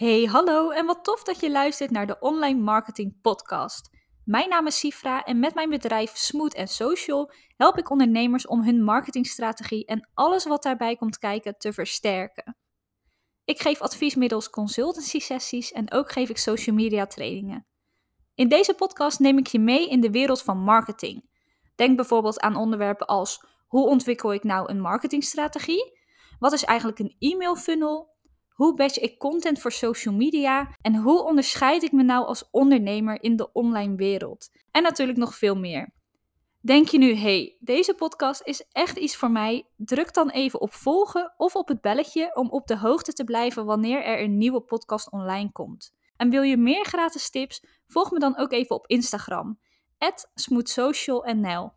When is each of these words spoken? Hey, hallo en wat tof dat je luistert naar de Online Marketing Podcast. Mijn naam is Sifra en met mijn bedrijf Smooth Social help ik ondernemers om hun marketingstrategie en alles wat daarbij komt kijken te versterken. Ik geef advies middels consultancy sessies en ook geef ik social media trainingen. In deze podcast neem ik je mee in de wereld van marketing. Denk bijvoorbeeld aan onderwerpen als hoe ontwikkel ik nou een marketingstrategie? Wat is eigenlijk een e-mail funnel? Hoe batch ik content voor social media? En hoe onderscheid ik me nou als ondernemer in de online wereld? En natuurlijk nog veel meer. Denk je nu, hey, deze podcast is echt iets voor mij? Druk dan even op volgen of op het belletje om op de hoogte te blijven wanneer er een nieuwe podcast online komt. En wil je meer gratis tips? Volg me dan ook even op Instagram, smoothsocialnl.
Hey, 0.00 0.24
hallo 0.24 0.70
en 0.70 0.86
wat 0.86 1.04
tof 1.04 1.22
dat 1.22 1.40
je 1.40 1.50
luistert 1.50 1.90
naar 1.90 2.06
de 2.06 2.18
Online 2.18 2.60
Marketing 2.60 3.20
Podcast. 3.20 3.90
Mijn 4.24 4.48
naam 4.48 4.66
is 4.66 4.78
Sifra 4.78 5.24
en 5.24 5.38
met 5.38 5.54
mijn 5.54 5.70
bedrijf 5.70 6.16
Smooth 6.16 6.70
Social 6.70 7.32
help 7.56 7.78
ik 7.78 7.90
ondernemers 7.90 8.46
om 8.46 8.62
hun 8.64 8.84
marketingstrategie 8.84 9.86
en 9.86 10.08
alles 10.14 10.44
wat 10.44 10.62
daarbij 10.62 10.96
komt 10.96 11.18
kijken 11.18 11.58
te 11.58 11.72
versterken. 11.72 12.56
Ik 13.44 13.60
geef 13.60 13.80
advies 13.80 14.14
middels 14.14 14.50
consultancy 14.50 15.18
sessies 15.18 15.72
en 15.72 15.92
ook 15.92 16.12
geef 16.12 16.28
ik 16.28 16.38
social 16.38 16.76
media 16.76 17.06
trainingen. 17.06 17.66
In 18.34 18.48
deze 18.48 18.74
podcast 18.74 19.18
neem 19.18 19.38
ik 19.38 19.46
je 19.46 19.58
mee 19.58 19.88
in 19.88 20.00
de 20.00 20.10
wereld 20.10 20.42
van 20.42 20.58
marketing. 20.58 21.28
Denk 21.74 21.96
bijvoorbeeld 21.96 22.40
aan 22.40 22.56
onderwerpen 22.56 23.06
als 23.06 23.46
hoe 23.66 23.88
ontwikkel 23.88 24.32
ik 24.32 24.44
nou 24.44 24.70
een 24.70 24.80
marketingstrategie? 24.80 25.98
Wat 26.38 26.52
is 26.52 26.64
eigenlijk 26.64 26.98
een 26.98 27.16
e-mail 27.18 27.56
funnel? 27.56 28.09
Hoe 28.60 28.74
batch 28.74 28.98
ik 28.98 29.18
content 29.18 29.60
voor 29.60 29.72
social 29.72 30.14
media? 30.14 30.76
En 30.80 30.96
hoe 30.96 31.22
onderscheid 31.22 31.82
ik 31.82 31.92
me 31.92 32.02
nou 32.02 32.26
als 32.26 32.48
ondernemer 32.50 33.22
in 33.22 33.36
de 33.36 33.52
online 33.52 33.94
wereld? 33.94 34.50
En 34.70 34.82
natuurlijk 34.82 35.18
nog 35.18 35.34
veel 35.34 35.54
meer. 35.56 35.92
Denk 36.60 36.88
je 36.88 36.98
nu, 36.98 37.14
hey, 37.14 37.56
deze 37.60 37.94
podcast 37.94 38.42
is 38.44 38.64
echt 38.72 38.96
iets 38.96 39.16
voor 39.16 39.30
mij? 39.30 39.66
Druk 39.76 40.14
dan 40.14 40.30
even 40.30 40.60
op 40.60 40.72
volgen 40.72 41.34
of 41.36 41.54
op 41.54 41.68
het 41.68 41.80
belletje 41.80 42.36
om 42.36 42.50
op 42.50 42.66
de 42.66 42.78
hoogte 42.78 43.12
te 43.12 43.24
blijven 43.24 43.64
wanneer 43.64 44.04
er 44.04 44.22
een 44.22 44.36
nieuwe 44.38 44.60
podcast 44.60 45.10
online 45.10 45.52
komt. 45.52 45.92
En 46.16 46.30
wil 46.30 46.42
je 46.42 46.56
meer 46.56 46.84
gratis 46.84 47.30
tips? 47.30 47.64
Volg 47.86 48.10
me 48.10 48.18
dan 48.18 48.36
ook 48.36 48.52
even 48.52 48.76
op 48.76 48.86
Instagram, 48.86 49.58
smoothsocialnl. 50.34 51.72